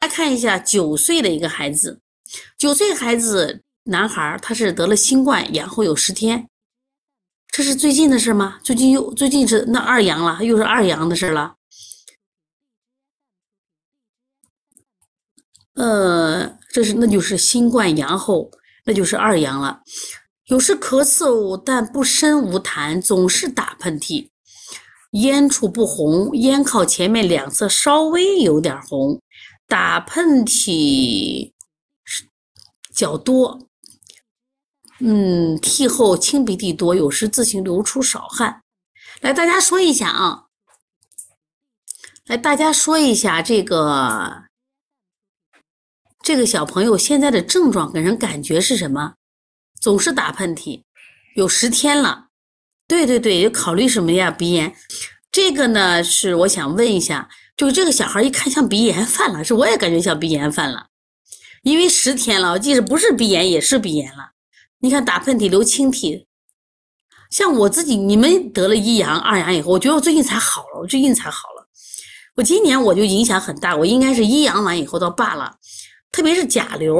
[0.00, 2.00] 来看一下九岁的一个孩子，
[2.56, 6.48] 九岁孩子男孩，他是得了新冠，然后有十天，
[7.48, 8.58] 这是最近的事吗？
[8.64, 11.54] 最近又最近是那二阳了，又是二阳的事了。
[15.74, 18.50] 呃，这是那就是新冠阳后，
[18.86, 19.82] 那就是二阳了。
[20.46, 24.30] 有时咳嗽，但不深无痰，总是打喷嚏，
[25.12, 29.20] 咽处不红，咽靠前面两侧稍微有点红。
[29.70, 31.52] 打喷嚏
[32.92, 33.68] 较多，
[34.98, 38.64] 嗯，涕后清鼻涕多，有时自行流出少汗。
[39.20, 40.46] 来，大家说一下啊！
[42.26, 44.42] 来，大家说一下这个
[46.20, 49.14] 这个小朋友现在的症状给人感觉是什么？
[49.80, 50.82] 总是打喷嚏，
[51.36, 52.26] 有十天了。
[52.88, 54.32] 对对对，考虑什么呀？
[54.32, 54.74] 鼻炎。
[55.30, 57.28] 这个呢，是我想问一下。
[57.60, 60.86] 就这个小孩一看像鼻炎犯了，是我也感觉像鼻炎犯了，
[61.62, 64.30] 因为十天了，即使不是鼻炎也是鼻炎了。
[64.78, 66.26] 你看打喷嚏流清涕，
[67.30, 71.68] 像我自己，你们得了一阳二阳以后，我觉得我最近才好了，我最近才好了。
[72.34, 75.54] 我今年我就影响很大，我应该是一阳完以后到罢了，
[76.10, 76.96] 特别是甲流，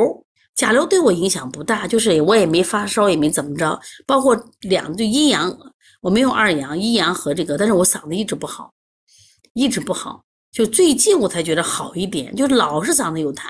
[0.54, 3.80] 甲流对我影响不大，就是我也没发烧，也没怎么着。
[4.06, 5.56] 包括两对阴阳，
[6.02, 8.74] 我没有二阳，一阳和这个，但是我嗓子一直不好，
[9.54, 10.22] 一直不好。
[10.52, 13.44] 就最近我才觉得好一点，就老是嗓子有痰。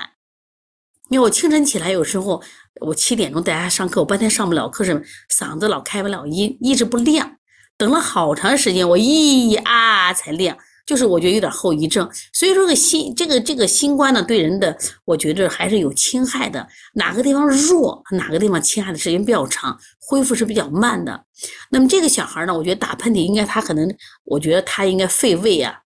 [1.09, 2.41] 因为我清晨起来，有时候
[2.83, 7.37] 我七点钟带他上课，我半天上不了课，是嗓子老开不了音，一直不亮。
[7.77, 10.57] 等了好长时间，我咿啊才亮，
[10.87, 12.09] 就是我觉得有点后遗症。
[12.33, 16.69] 所以说个新这个这个新冠呢，对人的我觉得还是有侵害的。
[16.95, 21.25] 哪个地方弱，哪个地方侵害的时间比较长，恢复是比较慢的。
[21.71, 23.93] 那么这个小孩呢，我觉得打喷嚏应该他可能，
[24.25, 25.80] 我觉得他应该肺胃啊。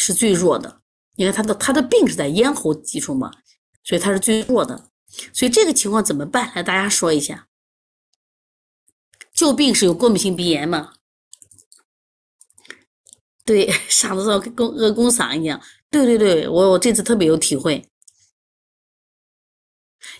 [0.00, 0.80] 是最弱的，
[1.16, 3.30] 你看他的他的病是在咽喉基础嘛，
[3.84, 4.90] 所以他是最弱的，
[5.32, 6.50] 所以这个情况怎么办？
[6.54, 7.46] 来，大家说一下。
[9.34, 10.94] 旧病是有过敏性鼻炎吗？
[13.44, 15.60] 对， 嗓子上跟鹅公嗓一样。
[15.90, 17.86] 对对对，我我这次特别有体会，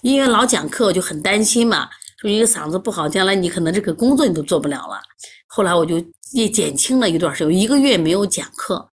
[0.02, 1.88] 因为老讲课，我就很担心嘛，
[2.18, 5.00] 说一个嗓子不好，将来你可能这个工作你都做不了了。
[5.46, 8.90] 后来我就也减轻了一段时间，一个月没有讲课。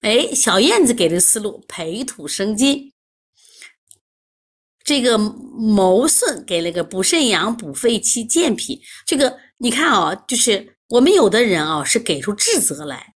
[0.00, 2.92] 哎，小燕子给的思路，培土生金。
[4.82, 8.80] 这个谋顺给了个补肾阳、补肺气、健脾。
[9.06, 13.14] 这个你看啊，就是我们有的人啊是给出治则来，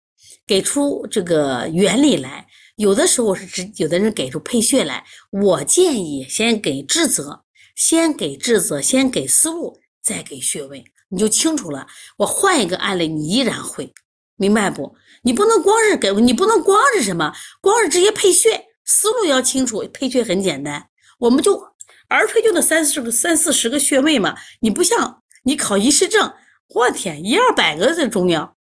[0.47, 2.47] 给出这个原理来；
[2.77, 5.05] 有的时候是直，有的人给出配穴来。
[5.31, 7.43] 我建议先给治则，
[7.77, 11.87] 先给治则，先给思路，再给穴位，你就清楚了。
[12.17, 13.93] 我换一个案例，你依然会
[14.41, 14.97] 明白不？
[15.23, 17.31] 你不能光是给，你不能光是什么，
[17.61, 19.87] 光是直接配穴，思路要清楚。
[19.93, 21.63] 配穴很简单，我们就
[22.09, 24.35] 儿推就那三四个、三四十个穴位嘛。
[24.61, 26.33] 你不像你考医师证，
[26.69, 28.57] 我天，一二百个这中药，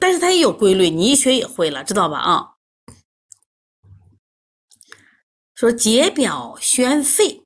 [0.00, 2.18] 但是它也有规律，你一学也会了，知道吧？
[2.18, 2.48] 啊，
[5.54, 7.43] 说解表宣肺。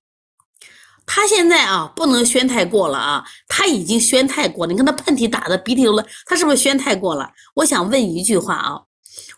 [1.11, 4.73] 他现在啊，不能宣太过了啊，他已经宣太过了。
[4.73, 7.33] 你看他喷嚏打的鼻涕流了，他是不是宣太过了？
[7.55, 8.83] 我想问一句话啊，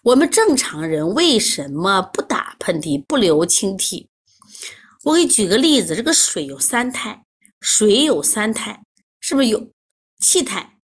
[0.03, 4.11] 我们正常人为什么不打喷嚏、不流清涕？
[5.05, 7.25] 我给你举个例子，这个水有三态，
[7.61, 8.83] 水有三态，
[9.21, 9.71] 是不是有
[10.19, 10.77] 气态、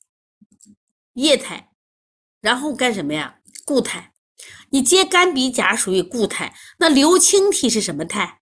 [1.14, 1.70] 液态，
[2.40, 3.38] 然后干什么呀？
[3.64, 4.12] 固态。
[4.70, 8.38] 你接干鼻甲属于固态，那流清涕是什么态？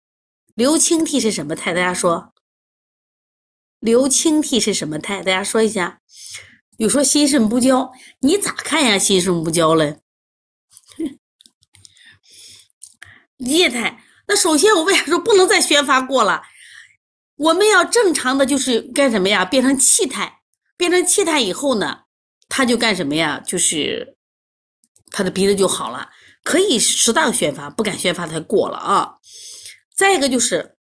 [0.55, 1.73] 流清涕是什么态？
[1.73, 2.34] 大家说。
[3.85, 5.23] 流清涕是什么态？
[5.23, 6.01] 大家说一下。
[6.79, 8.99] 有说心肾不交，你咋看呀？
[8.99, 9.99] 心肾不交嘞？
[13.37, 14.03] 液态。
[14.27, 16.41] 那首先我为啥说不能再宣发过了？
[17.37, 19.45] 我们要正常的就是干什么呀？
[19.45, 20.41] 变成气态，
[20.79, 22.05] 变成气态以后呢，
[22.49, 23.39] 它就干什么呀？
[23.47, 24.17] 就是
[25.11, 26.09] 他的鼻子就好了，
[26.43, 29.17] 可以适当宣发，不敢宣发太过了啊。
[29.95, 30.79] 再一个就是，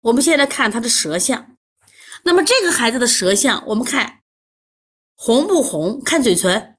[0.00, 1.58] 我们现在看他的舌象。
[2.24, 4.20] 那么这个孩子的舌象，我们看
[5.14, 6.02] 红不红？
[6.02, 6.76] 看嘴唇，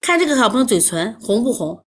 [0.00, 1.84] 看这个小朋友嘴唇红不红？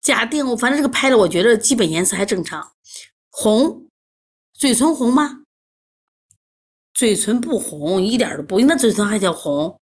[0.00, 2.74] 假定我反正这个拍的，我觉得基本颜色还正常。
[3.30, 3.88] 红，
[4.52, 5.42] 嘴唇红吗？
[6.94, 9.80] 嘴唇不红，一点都不，那嘴唇还叫红？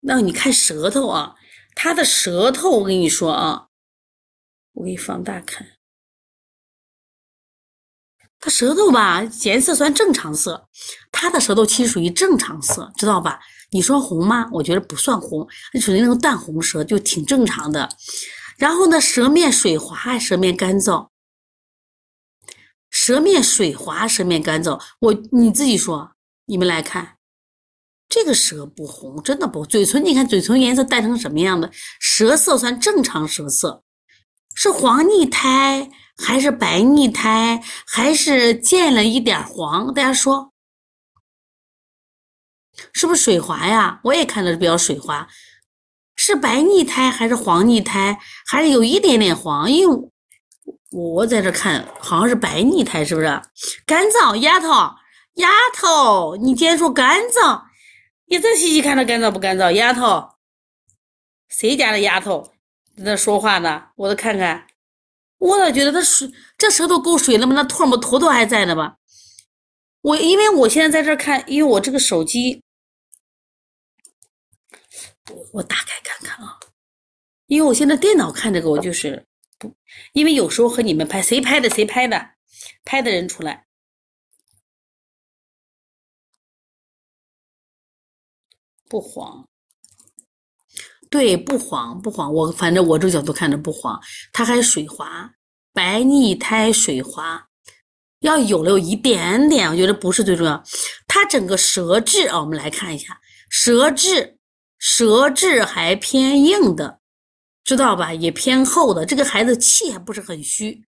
[0.00, 1.34] 那你看舌头啊，
[1.74, 3.68] 他的舌头，我跟你说啊，
[4.72, 5.73] 我给你放大看。
[8.44, 10.68] 他舌头吧，颜色算正常色，
[11.10, 13.40] 他的舌头其实属于正常色，知道吧？
[13.70, 14.46] 你说红吗？
[14.52, 17.88] 我觉得不算红，那属于那种淡红舌，就挺正常的。
[18.58, 21.08] 然后呢，舌面水滑，舌面干燥。
[22.90, 24.78] 舌面水滑，舌面干燥。
[24.98, 26.12] 我你自己说，
[26.44, 27.16] 你们来看，
[28.10, 29.64] 这个舌不红，真的不。
[29.64, 31.70] 嘴唇，你看嘴唇颜色淡成什么样的？
[31.98, 33.82] 舌色算正常舌色，
[34.54, 39.92] 是黄腻苔还是白腻苔，还是见了一点黄？
[39.92, 40.52] 大家说，
[42.92, 44.00] 是不是水滑呀？
[44.04, 45.28] 我也看着比较水滑，
[46.16, 49.70] 是白腻苔还是黄腻苔，还是有一点点黄？
[49.70, 50.10] 因为。
[50.96, 53.26] 我在这看，好像是白腻苔，是不是？
[53.84, 54.68] 干燥，丫头，
[55.34, 57.64] 丫头，你今天说干燥，
[58.26, 59.72] 你再细细看着干燥不干燥？
[59.72, 60.36] 丫头，
[61.48, 62.52] 谁家的丫头
[62.96, 63.88] 在那说话呢？
[63.96, 64.68] 我再看看，
[65.38, 67.54] 我咋觉得他水这舌头够水了吗？
[67.54, 68.98] 那唾沫坨坨还在呢吧？
[70.00, 72.62] 我因为我现在在这看，因为我这个手机，
[75.30, 76.58] 我我打开看看啊，
[77.46, 79.26] 因为我现在电脑看这个，我就是。
[79.56, 79.72] 不，
[80.12, 82.30] 因为有时候和你们拍，谁拍的谁拍的，
[82.84, 83.66] 拍的人出来
[88.88, 89.48] 不黄，
[91.14, 94.00] 对，不黄不黄，我反正我这个角度看着不黄，
[94.32, 95.30] 它还水滑，
[95.72, 97.40] 白腻苔水滑，
[98.18, 100.60] 要有了有一点点，我觉得不是最重要，
[101.06, 103.16] 它整个舌质啊，我们来看一下，
[103.48, 104.38] 舌质，
[104.80, 106.98] 舌质还偏硬的。
[107.62, 108.12] 知道吧？
[108.12, 110.84] 也偏厚的，这个孩子气还不是很虚，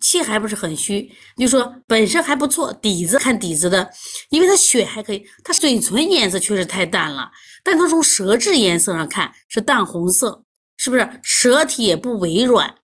[0.00, 3.90] 气还不是很虚，就说本身还不错，底子看底子的，
[4.28, 7.30] 因为他血还可以，他嘴唇颜色确实太淡了，
[7.62, 10.44] 但他从舌质颜色上看是淡红色，
[10.76, 11.20] 是不是？
[11.22, 12.74] 舌体也不微软，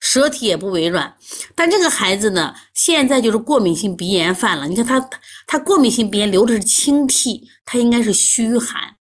[0.00, 1.16] 舌体也不微软，
[1.54, 5.08] 但这个孩子呢，现在就是过敏性鼻炎犯了，你看他
[5.46, 8.96] 他过敏性鼻炎流的是清涕，他应该是虚寒，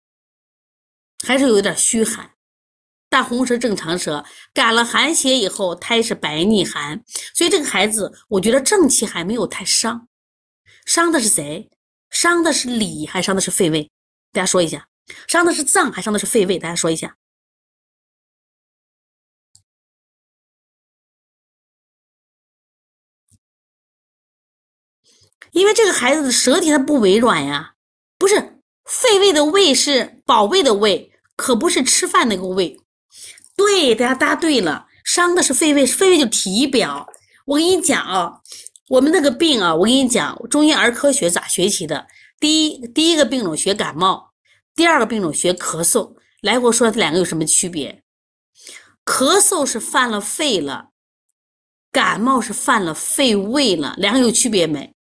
[1.26, 2.31] 还是有点虚寒。
[3.08, 7.02] 大红舌正常舌，感了寒邪以后，胎是白腻寒，
[7.34, 10.08] 所以这个孩子，我觉得正气还没有太伤，
[10.84, 11.70] 伤的是谁？
[12.10, 13.90] 伤的是里，还伤的是肺胃？
[14.32, 14.88] 大家说一下，
[15.26, 16.58] 伤的是脏，还伤的是肺胃？
[16.58, 17.16] 大家说一下。
[25.52, 27.75] 因为这个孩子的舌体它不微软呀，
[28.19, 32.78] 不是肺胃的胃是保卫的胃，可不是吃饭那个胃。
[33.58, 37.08] 对，大家答对了，伤的是肺胃，肺胃就体表。
[37.44, 38.40] 我跟你讲啊，
[38.88, 42.06] 我们那个病啊，我跟你讲，中医儿科学咋学习的？
[42.38, 44.32] 第一，第一个病种学感冒，
[44.76, 46.14] 第二个病种学咳嗽。
[46.40, 48.05] 来，我说这两个有什么区别？
[49.05, 50.90] 咳嗽是犯了肺了，
[51.90, 54.94] 感冒是犯了肺胃了，两个有区别没？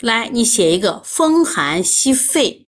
[0.00, 2.66] 来，你写一个风寒吸肺，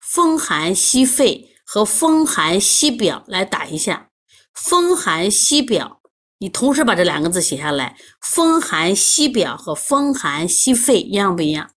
[0.00, 1.51] 风寒吸肺。
[1.72, 4.10] 和风寒吸表来打一下，
[4.52, 6.02] 风寒吸表，
[6.36, 7.96] 你同时把这两个字写下来。
[8.20, 11.70] 风寒吸表和风寒吸肺一样不一样？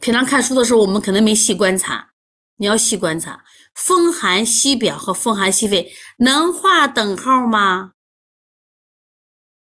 [0.00, 2.10] 平常看书的时候，我们可能没细观察，
[2.56, 3.44] 你要细观察。
[3.72, 7.92] 风寒吸表和风寒吸肺能画等号吗？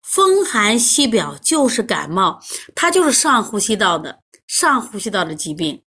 [0.03, 2.39] 风寒吸表就是感冒，
[2.75, 5.83] 它就是上呼吸道的上呼吸道的疾病。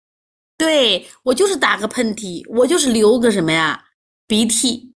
[0.57, 3.83] 对我就是打个喷嚏，我就是流个什么呀
[4.28, 4.94] 鼻涕，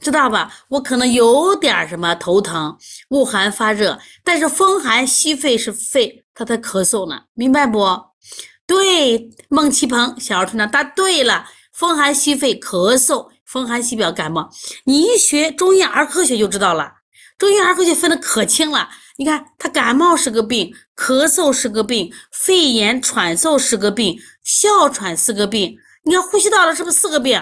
[0.00, 0.52] 知道吧？
[0.68, 2.76] 我可能有点什么头疼、
[3.08, 7.84] 恶寒发热，但是风寒吸肺是肺，他在咳嗽呢，明白不？
[8.66, 14.48] 对，孟奇鹏小儿推拿答对了，风寒吸肺咳嗽，风寒吸表感冒，
[14.84, 16.92] 你一学中医儿科学就知道了，
[17.36, 18.88] 中医儿科学分的可清了。
[19.20, 25.76] 你看，他感冒是个病，咳嗽是个病，肺炎喘嗽是个病，哮喘是个病。
[26.04, 27.38] 你看呼吸道的是不是四个病？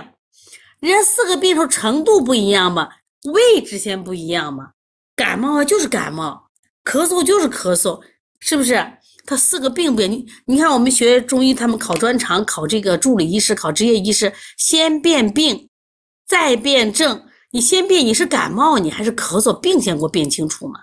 [0.80, 2.88] 人家四个病候程度不一样嘛，
[3.32, 4.70] 位置先不一样嘛。
[5.14, 6.48] 感冒就是感冒，
[6.84, 8.00] 咳嗽就是咳嗽，
[8.40, 8.84] 是不是？
[9.24, 10.12] 他四个病不一样。
[10.12, 15.68] 你你看我们学中医，他们考专长，考这个助理医师，考执业医师，先辨病，
[16.26, 17.24] 再辨证。
[17.52, 20.80] 你先辨你是感冒，你还是咳嗽，病先给我辨清楚嘛。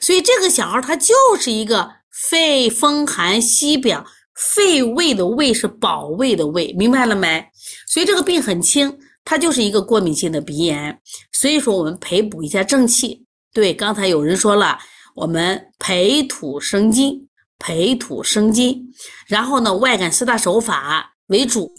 [0.00, 1.90] 所以这个小孩他就是一个
[2.30, 7.44] 肺风寒吸表，肺胃的胃是保卫的胃，明白了没？
[7.86, 11.00] 所以这个病很轻，它就是一个过敏性的鼻炎。
[11.32, 13.24] 所以说我们培补一下正气。
[13.52, 14.78] 对，刚才有人说了，
[15.14, 18.82] 我们培土生金，培土生金，
[19.26, 21.72] 然后呢，外感四大手法为主，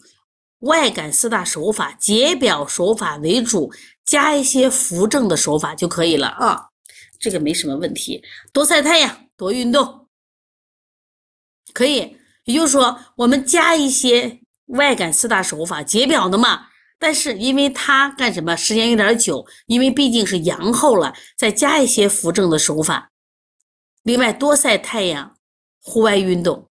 [0.60, 3.72] 外感四大手法解表手法为主，
[4.06, 6.73] 加一些扶正的手法就可以了啊。
[7.24, 9.18] 这个没什么问题，多晒太阳。
[9.38, 10.08] 多运动，
[11.74, 12.18] 可以。
[12.44, 16.68] 也就是说，我们加一些外感四大手法解表的嘛。
[17.00, 23.12] 但是因为它干什么时间有点久，因为毕竟是阳后了，再加一些扶正的手法。
[24.04, 25.38] 另外，多晒太阳，
[25.82, 26.70] 户外运动，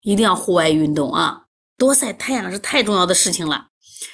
[0.00, 1.44] 一定要户外运动啊！
[1.76, 3.68] 多晒太阳是太重要的事情了，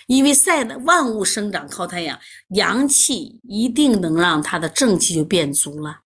[0.06, 2.18] 因为晒的万物生长靠太阳，
[2.50, 6.00] 阳气一定能让它的正气就变足了。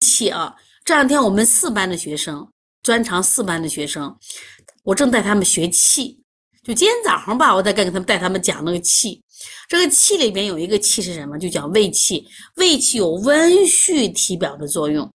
[0.00, 0.54] 气啊！
[0.84, 2.48] 这两天我们四班的学生，
[2.82, 4.16] 专长四班的学生，
[4.82, 6.22] 我正带他们学气。
[6.62, 9.22] 就今天早上吧，我再跟他们带他们讲那个气，
[9.68, 11.38] 这个气里边有一个气是什么？
[11.38, 12.26] 就叫胃气，
[12.56, 15.10] 胃气有温煦体表的作用。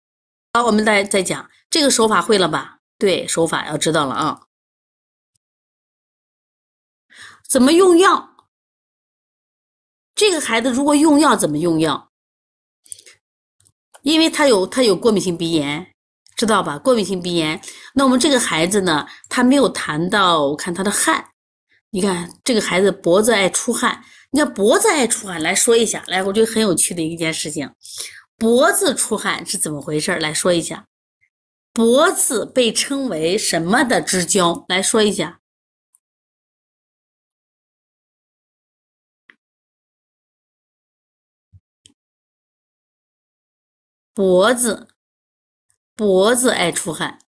[0.53, 2.77] 好，我们再再讲这个手法会了吧？
[2.97, 4.39] 对，手法要知道了啊。
[7.53, 8.29] 怎么用药？
[10.15, 12.09] 这个孩子如果用药怎么用药？
[14.01, 15.93] 因为他有他有过敏性鼻炎，
[16.35, 16.79] 知道吧？
[16.79, 17.61] 过敏性鼻炎，
[17.93, 21.27] 那我们这个孩子呢，他没有谈到，我看他的汗。
[21.91, 27.69] 你看这个孩子脖子爱出汗，你看脖子爱出汗，来说一下，来，我觉得很有趣的一件事情，
[28.35, 30.15] 脖子出汗是怎么回事？
[30.15, 30.87] 来说一下，
[31.71, 34.65] 脖子被称为什么的之交？
[34.67, 35.39] 来说一下，
[44.13, 44.89] 脖子，
[45.95, 47.19] 脖子爱出汗。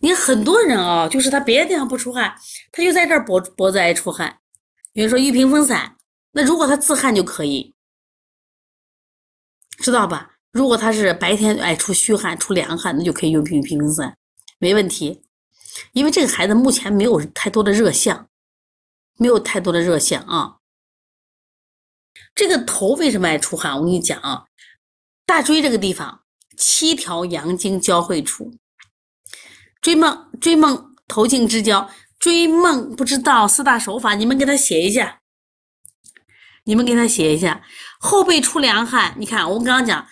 [0.00, 2.34] 你很多人啊，就是他别的地方不出汗，
[2.72, 4.40] 他就在这儿脖脖子爱出汗。
[4.92, 5.96] 比如说玉屏风散，
[6.32, 7.74] 那如果他自汗就可以，
[9.78, 10.38] 知道吧？
[10.50, 14.18] 如果他是白天爱出虚汗、出凉汗，那就可以用玉屏风散，
[14.58, 15.22] 没问题。
[15.92, 18.28] 因为这个孩子目前没有太多的热象，
[19.18, 20.59] 没有太多的热象啊。
[22.34, 23.76] 这个头为什么爱出汗？
[23.76, 24.44] 我跟你讲啊，
[25.26, 26.22] 大椎这个地方
[26.56, 28.52] 七条阳经交汇处。
[29.80, 35.20] 追梦，追梦，头颈之交，追梦不知道四大手法，你们给他写一下。
[36.64, 37.64] 你们给他写一下，
[37.98, 39.16] 后背出凉汗。
[39.18, 40.06] 你看，我刚刚讲，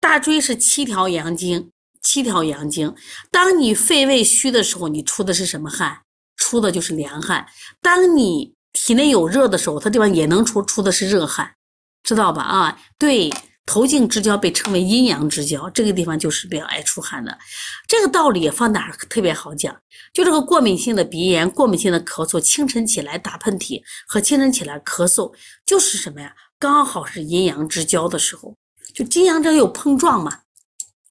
[0.00, 2.96] 大椎是七条阳经，七条阳经。
[3.30, 6.00] 当你肺胃虚的时候，你出的是什么汗？
[6.36, 7.46] 出的就是凉汗。
[7.82, 11.54] 当你体内有热的时候，它地方也能出，出的是热汗，
[12.02, 12.42] 知道吧？
[12.42, 13.30] 啊，对。
[13.64, 17.38] 头颈之交被称为阴阳之交，这个地方就是比较爱出汗的。
[17.86, 19.72] 这个道理放哪儿特别好讲？
[20.12, 25.32] 就这个过敏性的鼻炎、过敏性的咳嗽，清晨起来打喷嚏和清晨起来咳嗽，
[25.64, 26.34] 就是什么呀？
[26.58, 28.56] 刚好是阴阳之交的时候，
[28.96, 30.40] 就阴阳这有碰撞嘛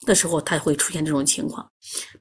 [0.02, 1.66] 的时候，它会出现这种情况。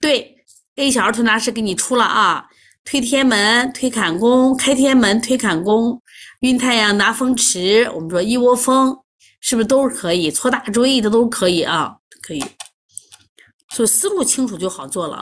[0.00, 0.37] 对
[0.76, 2.47] ，A 小儿推拿师给你出了啊，
[2.84, 6.00] 推天门、推坎宫、开天门、推坎宫、
[6.40, 8.96] 运太阳、拿风池，我们说一窝蜂。
[9.42, 11.96] 是不是都是可以搓大椎的都可以啊？
[12.20, 12.44] 可以，
[13.70, 15.16] 所以思路清楚就好做了。